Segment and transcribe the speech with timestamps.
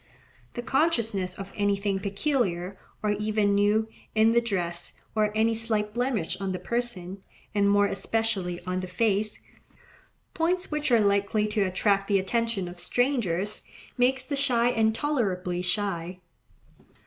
[0.55, 6.35] The consciousness of anything peculiar, or even new, in the dress, or any slight blemish
[6.41, 7.21] on the person,
[7.53, 14.25] and more especially, on the face—points which are likely to attract the attention of strangers—makes
[14.25, 16.19] the shy intolerably shy.